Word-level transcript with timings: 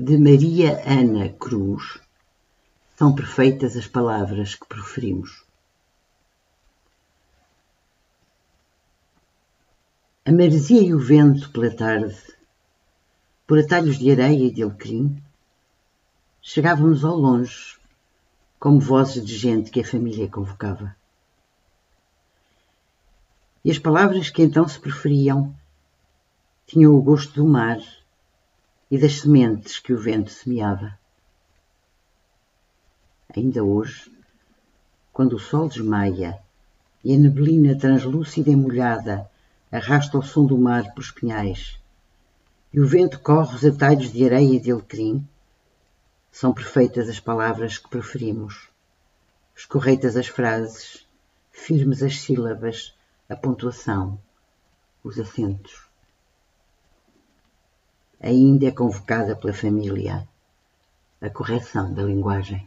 de 0.00 0.16
Maria 0.16 0.80
Ana 0.86 1.28
Cruz, 1.28 1.98
são 2.96 3.12
perfeitas 3.12 3.76
as 3.76 3.88
palavras 3.88 4.54
que 4.54 4.64
proferimos. 4.64 5.44
A 10.24 10.30
maresia 10.30 10.80
e 10.80 10.94
o 10.94 11.00
vento 11.00 11.50
pela 11.50 11.74
tarde, 11.74 12.16
por 13.44 13.58
atalhos 13.58 13.98
de 13.98 14.12
areia 14.12 14.46
e 14.46 14.52
de 14.52 14.62
alecrim, 14.62 15.20
chegávamos 16.40 17.04
ao 17.04 17.16
longe, 17.16 17.76
como 18.60 18.78
vozes 18.78 19.26
de 19.26 19.36
gente 19.36 19.68
que 19.68 19.80
a 19.80 19.84
família 19.84 20.28
convocava. 20.28 20.94
E 23.64 23.70
as 23.72 23.80
palavras 23.80 24.30
que 24.30 24.42
então 24.42 24.68
se 24.68 24.78
preferiam 24.78 25.52
tinham 26.68 26.94
o 26.94 27.02
gosto 27.02 27.34
do 27.34 27.44
mar 27.44 27.80
e 28.90 28.98
das 28.98 29.20
sementes 29.20 29.78
que 29.78 29.92
o 29.92 29.98
vento 29.98 30.30
semeava. 30.30 30.98
Ainda 33.36 33.62
hoje, 33.62 34.10
quando 35.12 35.34
o 35.34 35.38
sol 35.38 35.68
desmaia 35.68 36.38
e 37.04 37.14
a 37.14 37.18
neblina 37.18 37.78
translúcida 37.78 38.50
e 38.50 38.56
molhada 38.56 39.30
arrasta 39.70 40.16
o 40.16 40.22
som 40.22 40.46
do 40.46 40.56
mar 40.56 40.94
pelos 40.94 41.10
pinhais 41.10 41.78
e 42.72 42.80
o 42.80 42.86
vento 42.86 43.20
corre 43.20 43.56
os 43.56 43.64
atalhos 43.64 44.12
de 44.12 44.24
areia 44.24 44.56
e 44.56 44.60
de 44.60 44.70
alecrim, 44.70 45.26
são 46.30 46.52
perfeitas 46.52 47.08
as 47.08 47.18
palavras 47.20 47.78
que 47.78 47.88
preferimos, 47.88 48.68
escorreitas 49.56 50.16
as 50.16 50.28
frases, 50.28 51.06
firmes 51.50 52.02
as 52.02 52.20
sílabas, 52.20 52.94
a 53.28 53.36
pontuação, 53.36 54.18
os 55.02 55.18
acentos 55.18 55.87
ainda 58.20 58.66
é 58.66 58.70
convocada 58.70 59.36
pela 59.36 59.52
família 59.52 60.26
a 61.20 61.28
correção 61.28 61.92
da 61.92 62.02
linguagem. 62.02 62.64